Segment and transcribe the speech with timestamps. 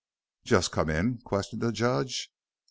[0.43, 2.31] "Just come in?" questioned the judge.